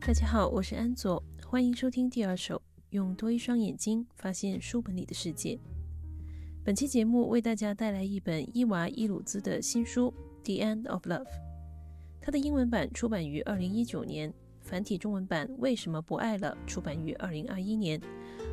[0.00, 5.58] 大家好，我是安佐，欢迎收听第二首，用多一双眼睛发现书本里的世界。
[6.64, 11.24] 本期节目为大家带来一本伊娃伊鲁兹的新书《The End of Love》，
[12.18, 14.32] 它的英文版出版于二零一九年，
[14.62, 18.00] 繁体中文版《为什么不爱了》出版于二零二一年，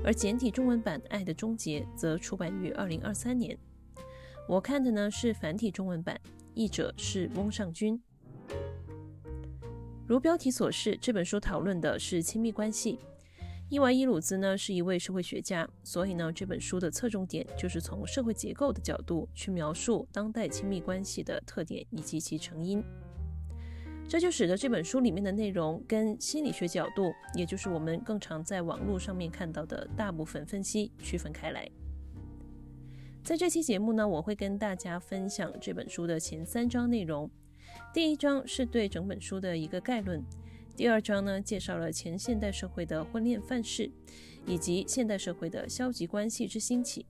[0.04, 3.58] 而简体中文版《爱的终结》则出版于二零二三年。
[4.50, 6.20] 我看的呢是繁体中文版，
[6.54, 8.00] 译者是翁尚君。
[10.08, 12.98] 如标题所示，这本书讨论的是亲密关系。
[13.70, 22.82] 伊娃伊鲁兹呢是一位社会学家，所以呢这本书的侧重点就是从社会结构的角度去描述当代亲密关系的特点以及其成因。
[24.08, 31.70] 这就使得这本书里面的内容跟心理学角度，也就是我们更常在网络上面看到的大部分分析区分开来。
[33.26, 37.30] 在这期节目呢，我会跟大家分享这本书的前三章内容。
[37.94, 40.24] 第一章是对整本书的一个概论，
[40.76, 43.90] 第二章呢介绍了前现代社会的婚恋范式，
[44.46, 47.08] 以及现代社会的消极关系之兴起，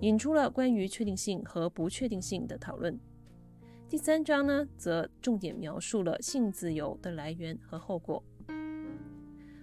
[0.00, 2.98] 引出了关于确定性和不确定性的讨论。
[3.88, 8.22] 第三章呢则重点描述了性自由的来源和后果。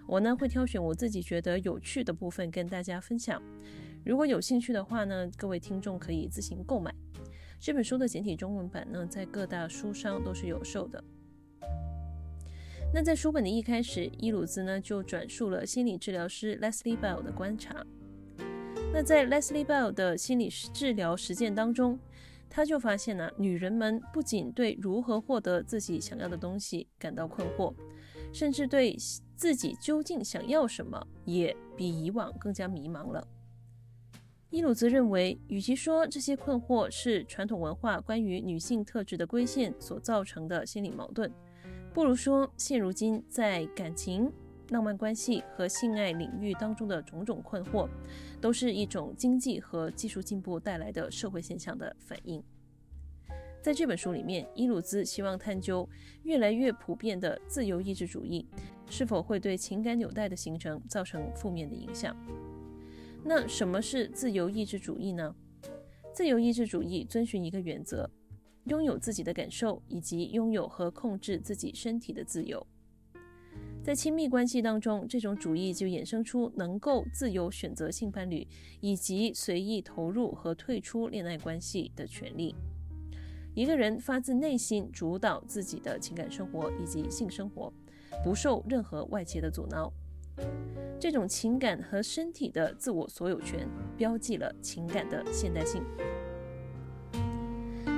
[0.06, 3.42] 我呢会挑选我自己觉得有趣的部分跟大家分享，
[4.06, 6.94] 如果有兴趣的话呢，各位听众可以自行购买。
[7.60, 11.04] 这本书的简体中文版呢，在各大书商都是有售的。
[12.94, 17.86] 那在书本的一开始，伊鲁兹呢就转述了心理治疗师 Leslie Bell 的观察。
[18.94, 22.00] 那在 Leslie Bell 的心理治疗实践当中，
[22.50, 27.74] 他就发现呢，女人们不仅对如何获得自己想要的东西感到困惑，
[28.32, 28.96] 甚至对
[29.36, 33.28] 自己究竟想要什么也比以往更加迷茫了。
[34.50, 41.30] 伊鲁兹认为，与其说这些困惑是传统文化关于女性特质的规限所造成的心理矛盾，
[41.94, 44.32] 不如说现如今在感情、
[44.70, 47.90] 浪漫关系和性爱领域当中的种种困惑，
[48.40, 52.42] 都是一种经济和技术进步带来的社会现象的反应。
[53.62, 55.88] 在这本书里面，伊鲁兹希望探究
[56.24, 58.48] 越来越普遍的自由意志主义
[58.90, 62.16] 是否会对情感纽带的形成造成负面的影响。
[63.30, 65.36] 那什么是自由意志主义呢？
[66.14, 68.10] 自由意志主义遵循一个原则：
[68.68, 72.66] 拥有自己的感受，以及拥有和控制自己身体的自由。
[73.84, 78.48] 在亲密关系当中，这种主义就衍生出能够自由选择性伴侣，
[78.80, 82.56] 以及随意投入和退出恋爱关系的权利。
[83.54, 87.74] 一个人发自内心主导自己的情感生活以及性生活，
[88.24, 89.92] 不受任何外界的阻挠。
[91.00, 95.84] 这种情感和身体的自我所有权，标记了情感的现代性。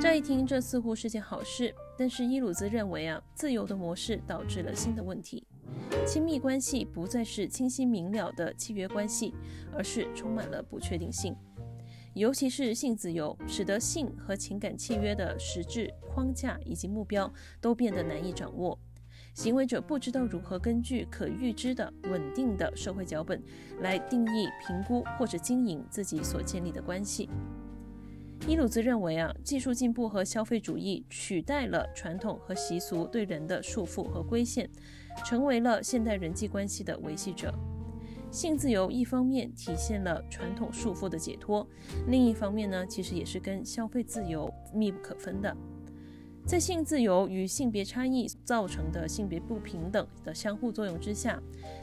[0.02, 5.46] 乍一听，这似乎是件好事，但是伊鲁兹认为啊，自由的模式导致了新的问题：
[6.06, 9.34] 亲密关系不再是清晰明了的契约关系，
[9.74, 11.36] 而是充满了不确定性。
[12.16, 18.78] 尤其是性自由，使得性和情感契约的实质框架以及目标都变得难以掌握。
[19.34, 23.42] 行为者不知道如何根据可预知的稳定的社会脚本
[23.82, 27.30] 来定义、评估或者经营自己所建立的关系。
[28.48, 34.70] 伊鲁兹认为啊，技术进步和消费主义取代了传统和习俗对人的束缚和规限，
[35.26, 37.54] 成为了现代人际关系的维系者。
[38.32, 41.68] 性自由一方面体现了传统束缚的解脱，
[42.08, 45.56] 另一方面呢，其实也是跟消费自由密不可分的。
[46.50, 51.40] 在性自由与性别差异造成的性别不平等的相互作用之下，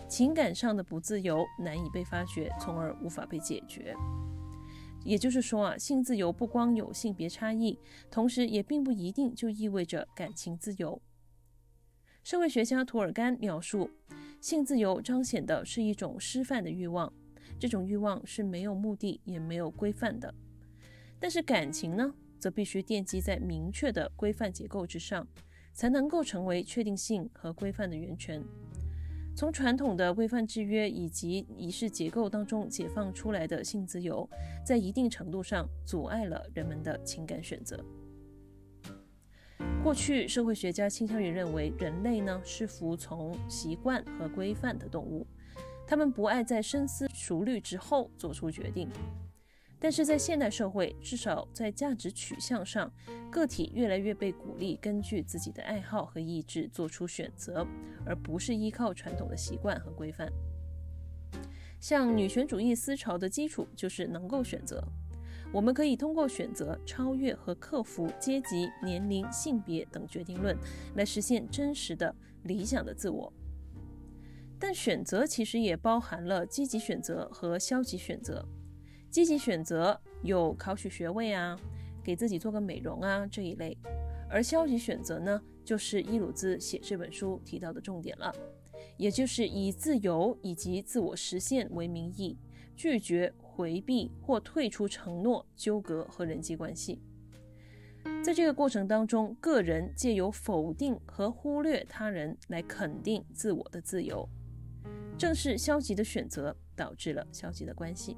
[0.09, 3.95] 情感上的不自由难以被发掘，从而无法被解决。
[5.05, 7.79] 也就是说啊，性自由不光有性别差异，
[8.11, 11.01] 同时也并不一定就意味着感情自由。
[12.25, 13.89] 社会学家图尔干描述，
[14.41, 17.13] 性自由彰显的是一种失范的欲望，
[17.61, 20.35] 这种欲望是没有目的也没有规范的。
[21.21, 22.13] 但是感情呢？
[22.47, 25.27] 则必须奠基在明确的规范结构之上，
[25.73, 28.41] 才能够成为确定性和规范的源泉。
[29.35, 34.31] 从传统的规范制约以及仪式结构当中解放出来的性自由，
[34.65, 37.85] 在一定程度上阻碍了人们的情感选择。
[39.83, 45.27] 过去，社会学家倾向于认为人类呢是服从习惯和规范的动物，
[45.85, 48.89] 他们不爱在深思熟虑之后做出决定。
[49.79, 52.91] 但是在现代社会，至少在价值取向上，
[53.31, 57.67] 个体越来越被鼓励根据自己的爱好和意志做出选择，
[58.05, 60.33] 而不是依靠传统的习惯和规范。
[61.79, 64.83] 像女权主义思潮的基础就是能够选择，
[65.53, 70.57] 我们可以通过选择超越和克服阶级、年龄、性别等决定论，
[70.95, 72.13] 来实现真实的
[72.45, 73.31] 理想的自我。
[74.59, 78.43] 但选择其实也包含了积极选择和消极选择。
[79.17, 81.59] 积极选择有考取学位啊，
[82.05, 83.75] 给自己做个美容啊这一类，
[84.29, 88.31] 而消极选择呢，就是伊鲁兹写这本书提到的重点了，
[88.99, 92.37] 也就是以自由以及自我实现为名义，
[92.77, 97.01] 拒绝回避或退出承诺、纠葛和人际关系。
[98.23, 104.29] 在这个过程当中，个人借由否定和忽略他人来肯定自我的自由。
[105.17, 108.15] 正是消极的选择导致了消极的关系。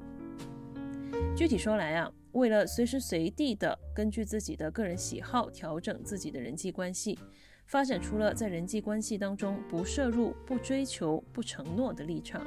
[1.37, 7.19] 具体说来啊，为了随时随地的根据自己的个人喜好调整自己的人际关系，
[7.67, 12.45] 发展出了在人际关系当中不摄入、不追求、不承诺的立场。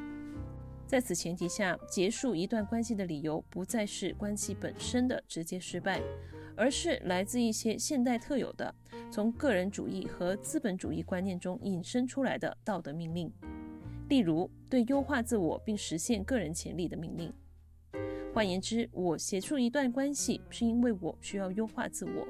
[0.86, 6.02] 在此前提下，结束一段关系的理由不再是关系本身的直接失败，
[6.58, 8.76] 而是来自一些现代特有的
[9.10, 13.32] 从个人主义和资本主义观念中引申出来的道德命令。
[14.10, 17.32] 例如，对优化自我并实现个人潜力的命令。
[18.34, 22.26] 换言之，我结束一段关系是因为我需要优化自我，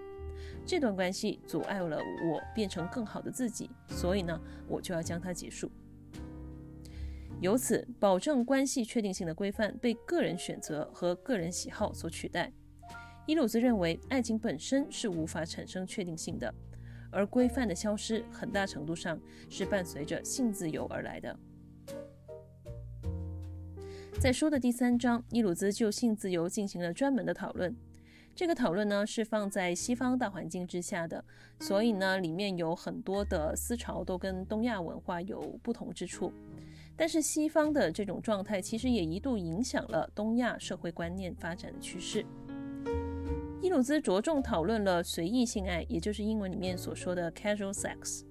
[0.66, 5.72] 这段关系阻碍了我变成更好的自己，所以呢，我就要将它结束。
[7.40, 12.52] 由此，保证关系确定性的规范被个人选择和个人喜好所取代。
[13.28, 16.52] 伊鲁兹认为，爱情本身是无法产生确定性的，
[17.12, 19.20] 而规范的消失很大程度上
[19.50, 21.40] 是伴随着性自由而来的。
[24.20, 27.76] 在书的第三章，伊鲁兹就性自由进行了专门的讨论。
[28.36, 31.24] 这个讨论呢是放在西方大环境之下的，
[31.60, 36.32] 所以呢里面有很多的思潮都跟东亚文化有不同之处。
[36.96, 42.24] 但是西方的这种状态其实也一度影响了东亚社会观念发展的趋势。
[43.60, 48.24] 伊鲁兹着重讨论了随意性爱，也就是英文里面所说的 casual sex。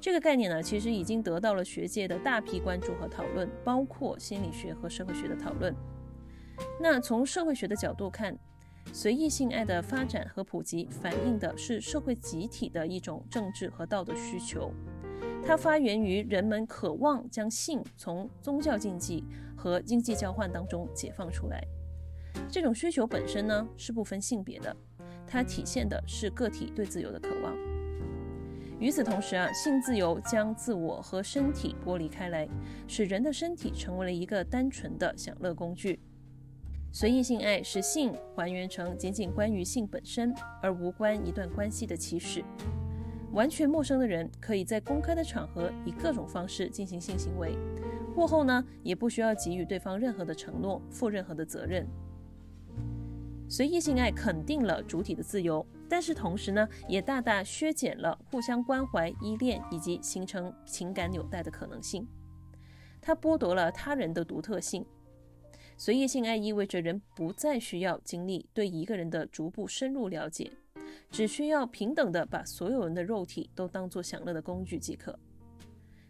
[0.00, 5.74] 这个概念呢，其实已经得到了学界的大批关注和讨论，包括心理学和社会学的讨论。
[6.80, 8.36] 那从社会学的角度看，
[8.92, 14.72] 随意性爱的发展和普及，反映的是社会集体的一种政治和道德需求。
[15.44, 19.24] 它发源于人们渴望将性从宗教禁忌
[19.56, 21.62] 和经济交换当中解放出来。
[22.48, 24.76] 这种需求本身呢，是不分性别的，
[25.26, 27.56] 它体现的是个体对自由的渴望。
[28.80, 32.48] 与此同时啊，性自由将自我和身体剥离开来，
[32.86, 35.98] 使人的身体成为了一个单纯的享乐工具。
[36.92, 40.32] 随意性爱使性还原成仅仅关于性本身，
[40.62, 42.44] 而无关一段关系的起始。
[43.32, 47.58] 完全陌生的人可以在公开的场合以各种方式进行性行为，
[48.14, 51.86] 过后呢，也不需要给予对方任何的承诺，负任何的责任。
[53.48, 55.66] 随意性爱肯定了主体的自由。
[55.88, 62.06] 但是同时呢，也大大削减了互相关怀、依恋以及形成情感纽带的可能性。
[63.00, 64.84] 它剥夺了他人的独特性。
[65.78, 70.52] 随意性爱意味着人不再需要经历对一个人的逐步深入了解，
[71.10, 75.18] 只需要平等的把所有人的肉体都当作享乐的工具即可。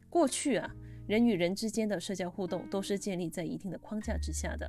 [0.08, 0.74] 过去啊，
[1.06, 4.68] 人与人之间的社交互动都是建立在一定的框架之下的。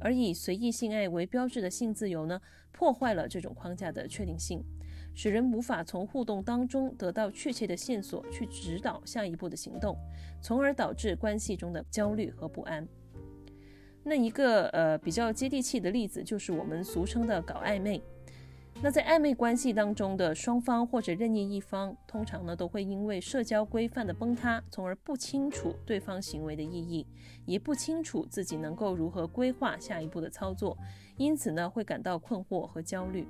[0.00, 2.40] 而以随意性爱为标志的性自由呢，
[2.72, 4.62] 破坏了这种框架的确定性，
[5.14, 9.96] 使人无法从互动当中得到确切的线索去指导下一步的行动，
[10.40, 12.86] 从而导致关系中的焦虑和不安。
[14.04, 18.02] 那一个呃比较接地气的例子就是我们俗称的搞暧昧。
[18.80, 27.04] 那在暧昧关系当中的双方或者任意一方，通常呢都会因为社交规范的崩塌，从而不清楚对方行为的意义，
[27.44, 30.78] 也不清楚自己能够如何规划下一步的操作，
[31.16, 33.26] 因此呢会感到困惑和焦虑。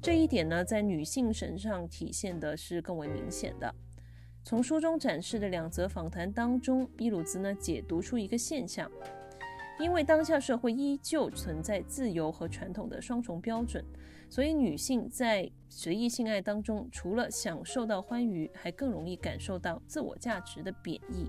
[0.00, 3.72] 这一点呢在女性身上体现的是更为明显的。
[4.42, 8.90] 从书中展示的两则访谈当中，伊鲁兹呢解读出一个现象。
[9.80, 13.84] 因为当下社会依旧存在自由和传统的双重标准，
[14.30, 21.26] 所以女性在随意性爱当中，除了享受到欢愉，还更容易感受到自我价值的贬义。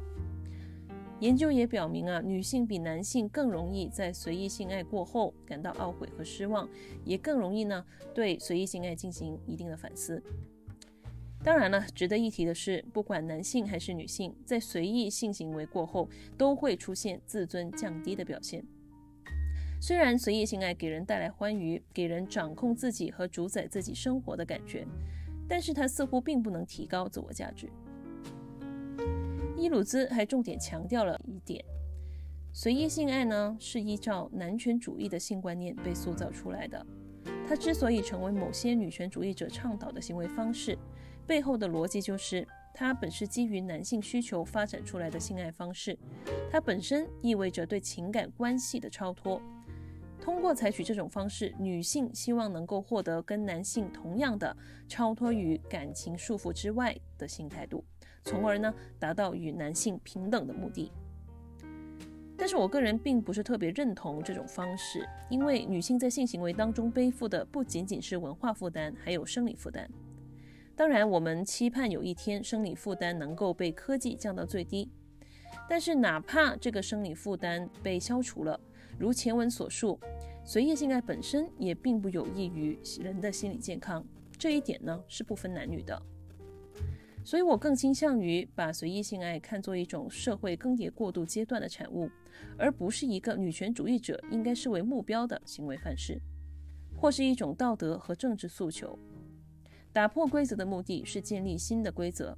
[1.19, 6.67] 研究也表明啊，女性比男性更容易在随意性爱过后感到懊悔和失望，
[7.05, 10.21] 也更容易呢对随意性爱进行一定的反思。
[11.43, 16.07] 当然了，值得一提的是，不管男性还是女性，在随意性行为过后，
[16.37, 18.63] 都会出现自尊降低的表现。
[19.81, 24.87] 虽然随意性爱给人带来欢愉，给人掌控自己和主宰自己生活的感觉，
[25.45, 27.69] 但是它似乎并不能提高自我价值。
[29.57, 31.61] 伊鲁兹还重点强调了一点：
[32.53, 36.85] 随意性爱呢，是依照男权主义的性观念被塑造出来的。
[37.45, 40.77] 它之所以成为某些女权主义者倡导的行为方式，
[41.25, 45.97] 背后的逻辑就是它本是基于男性需求发展出来的性爱方式，
[46.51, 49.41] 它本身意味着对情感关系的超脱。
[50.19, 54.55] 通过采取这种方式，女性希望能够获得跟男性同样的
[54.87, 57.83] 超脱于感情束缚之外的性态度，
[58.23, 60.91] 从而呢达到与男性平等的目的。
[62.37, 69.89] 但是我个人并不是特别认同这种方式，因为女性在性行为当中背负的不仅仅是文化负担，还有生理负担。
[70.75, 74.89] 当然，我们期盼有一天生理负担能够被科技降到最低，
[75.69, 78.59] 但是哪怕这个生理负担被消除了。
[78.97, 79.99] 如前文所述，
[80.43, 84.03] 随意性爱本身也并不有益于人的心理健康，
[84.37, 86.01] 这一点呢是不分男女的。
[87.23, 92.09] 所以我更倾向于把随意性爱看作一种社会更迭过渡阶段的产物，
[92.57, 96.19] 而不是一个女权主义者应该视为目标的行为范式，
[96.97, 98.97] 或是一种道德和政治诉求。
[99.93, 102.35] 打破规则的目的是建立新的规则，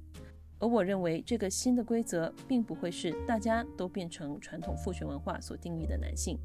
[0.58, 6.38] 而我认为这个新的规则并不会是大家都变成传统父权文化所定义的男性。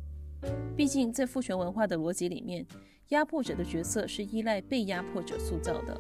[0.73, 2.65] 毕竟，在父权文化的逻辑里面，
[3.09, 5.99] 压迫者的角色是依赖被压迫者塑造的。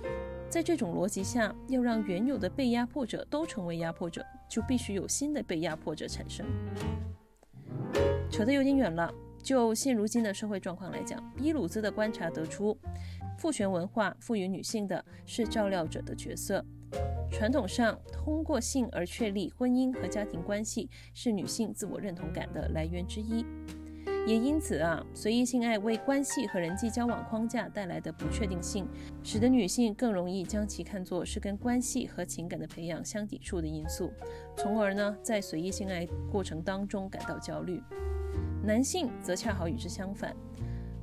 [0.49, 6.45] 在这种逻辑下，要让原有的被压迫者都成为压迫者，就必须有新的被压迫者产生。
[8.29, 9.13] 扯得有点远了。
[9.43, 12.77] 就现如今的社会状况来讲，伊鲁兹的观察得出，
[13.41, 16.63] 父权文化赋予女性的是照料者的角色。
[17.31, 23.43] 传统上，通过性而确立婚姻和家庭关系，是女性自我认同感的来源之一。
[24.27, 28.87] 也因此啊，随意性爱为关系和人际交往框架带来的不确定性，
[29.23, 34.11] 使得女性更容易将其看作是跟关系和情感的培养相抵触的因素，
[34.55, 37.81] 从而呢，在随意性爱过程当中感到焦虑。
[38.63, 40.35] 男性则恰好与之相反，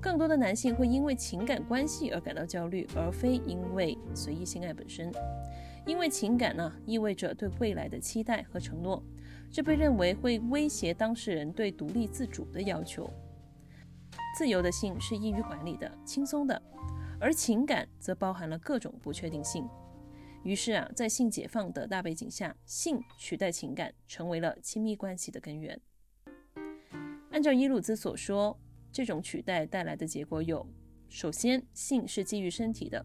[0.01, 5.13] 更多的男性会因为情感关系而感到焦虑，而非因为随意性爱本身。
[5.85, 9.03] 因为情感呢，意味着对未来的期待和承诺。
[9.51, 13.11] 这被认为会威胁当事人对独立自主的要求。
[14.37, 16.61] 自由的性是易于管理的、轻松的，
[17.19, 19.67] 而情感则包含了各种不确定性。
[20.45, 25.81] 于是啊，在性解放的大背景下，性取代情感，成为了亲密关系的根源。
[27.31, 28.59] 按照伊鲁兹所说，
[28.93, 30.67] 这种取代带来的结果有：
[31.09, 33.05] 首先，性是基于身体的，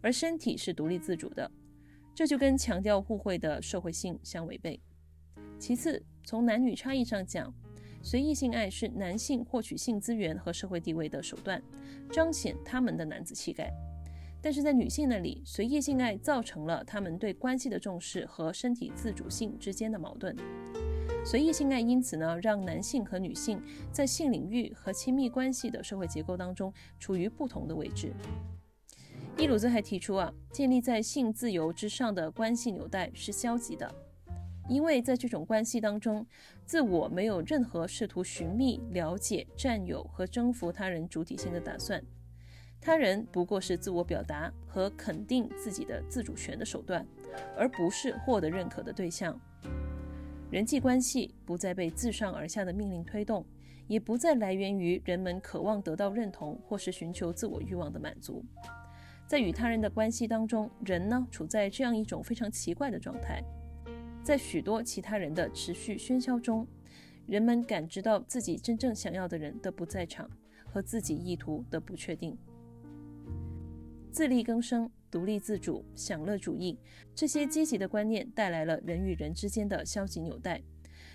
[0.00, 1.50] 而身体是独立自主的，
[2.14, 4.80] 这就跟强调互惠的社会性相违背。
[5.58, 7.52] 其次，从男女差异上讲，
[8.02, 11.62] 随意性爱是男性获取性资源和社会地位的手段，
[12.10, 13.66] 彰显他们的男子气概；
[14.42, 20.36] 但是在女性那里，随意性爱造成了他们对关系的重视和身体自主性之间的矛盾。
[21.24, 28.12] 随意性爱因此呢，让男性和女性在性领域和亲密关系的社会结构当中处于不同的位置。
[29.38, 33.92] 伊鲁兹还提出啊，建立在性自由之上的关系纽带是消极的。
[34.68, 36.26] 因为在这种关系当中，
[36.64, 42.02] 自我没有任何试图寻觅、了解、占有和征服他人主体性的打算，
[42.80, 47.06] 他人不过是自我表达和肯定自己的自主权的手段，
[47.56, 49.38] 而不是获得认可的对象。
[50.54, 53.44] 人际关系不再被自上而下的命令推动，
[53.88, 58.40] 也不再来源于人们渴望得到认同或是寻求自我欲望的满足。
[59.26, 63.42] 在与他人的关系当中，人呢处在这样一种非常奇怪的状态。
[64.22, 66.64] 在许多其他人的持续喧嚣中，
[67.26, 70.30] 人们感知到自己真正想要的人的不在场
[70.66, 72.38] 和自己意图的不确定。
[74.12, 76.76] 自力更生、独立自主、享乐主义
[77.14, 80.60] 这些积极的观念带来了人与人之间的消极纽带，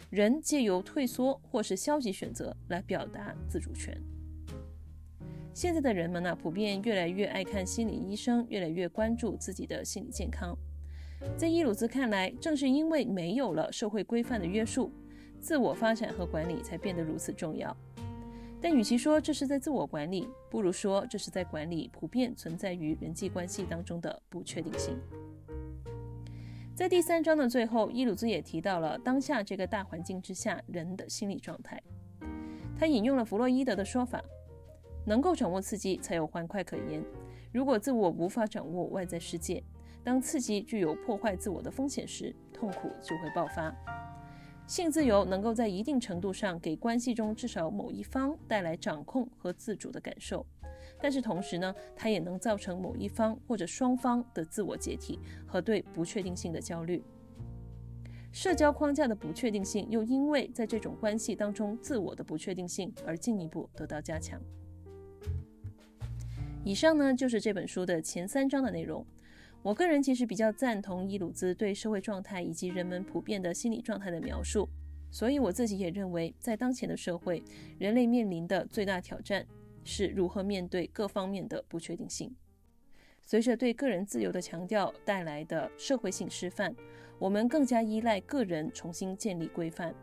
[0.09, 4.01] 人借由退缩或是消极选择来表达自主权。
[5.53, 10.57] 现在的人们呢，普遍越来越爱看心理医生，越来越关注自己的心理健康。
[11.35, 14.93] 在伊鲁兹看来，正是因为没有了社会规范的约束，
[15.41, 17.75] 自我发展和管理才变得如此重要。
[18.61, 24.99] 但与其说这是在自我管理，不如说这是在管理普遍存在于人际关系当中的不确定性。
[26.75, 31.81] 在第三章的最后，伊鲁兹也提到了当下这个大环境之下人的心理状态。
[32.77, 34.23] 他引用了弗洛伊德的说法：
[35.05, 37.03] 能够掌握刺激，才有欢快可言。
[37.51, 39.63] 如果自我无法掌握外在世界，
[40.03, 43.73] 当刺激具有破坏自我的风险时，痛苦就会爆发。
[44.69, 50.45] 性自由能够在一定程度上给关系中至少某一方带来掌控和自主的感受，
[51.01, 57.03] 但是同时呢，它也能造成某一方或者双方的自我解体和对不确定性的焦虑。
[58.31, 64.39] 社交框架的不确定性又因为在这种关系当中自我的不确定性而进一步得到加强。
[66.63, 69.03] 以上呢就是这本书的前三章的内容。
[69.61, 74.69] 我个人其实比较赞同伊鲁兹对社会状态以及人们普遍的心理状态的描述，
[75.11, 77.43] 所以我自己也认为，在当前的社会，
[77.77, 79.45] 人类面临的最大挑战
[79.83, 82.33] 是如何面对各方面的不确定性。
[83.21, 86.73] 随着对个人自由的强调带来的社会性示范，
[87.19, 89.93] 我们更加依赖个人重新建立规范。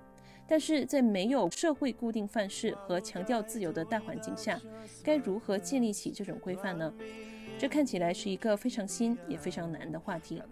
[0.46, 4.60] 但是在没有社会固定范式和强调自由的大环境下，
[5.02, 6.94] 该如何建立起这种规范呢？
[7.58, 10.42] 这看起来是一个非常新也非常难的话题。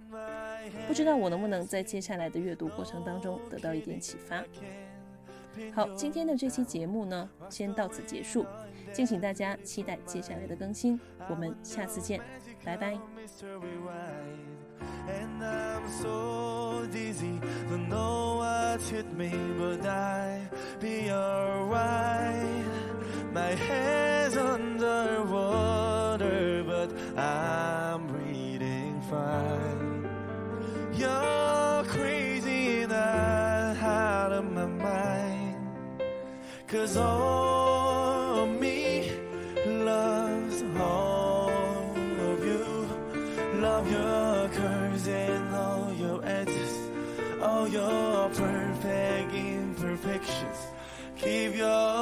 [0.88, 4.42] 不知道我能不能在接下来的阅读过程当中得到一点启发。
[5.72, 8.44] 好，今天的这期节目呢，先到此结束。
[8.92, 12.20] 敬请大家期待接下来的更新，我们下次见，
[12.64, 12.98] 拜拜。
[23.34, 26.53] my head's on the water
[36.76, 39.08] of me
[39.64, 42.88] loves all of you.
[43.60, 46.90] Love your curves and all your edges,
[47.40, 50.58] all your perfect imperfections.
[51.16, 51.93] Give your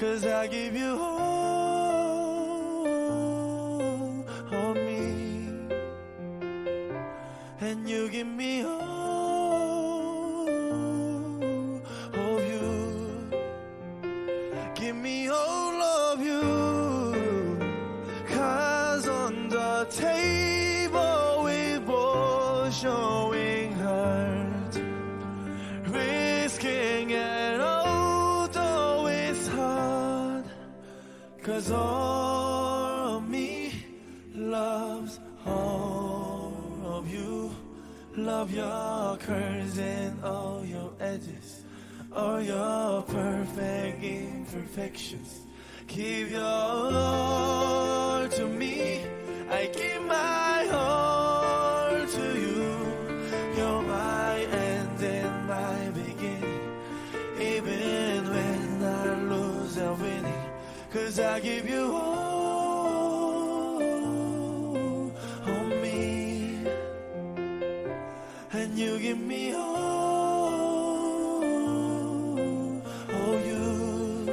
[0.00, 1.19] Cause I give you all.
[31.42, 33.72] Cause all of me
[34.34, 36.52] loves all
[36.84, 37.50] of you.
[38.14, 41.62] Love your curves and all your edges,
[42.12, 45.40] all your perfect imperfections.
[45.86, 49.00] Give your all to me,
[49.50, 50.49] I give my
[68.80, 70.64] you give me all
[73.10, 74.32] of you.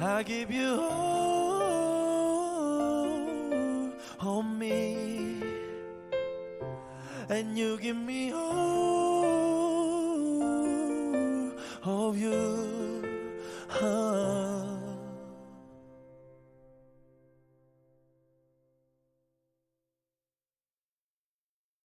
[0.00, 1.60] I give you all
[4.20, 5.42] of me,
[7.28, 8.21] and you give me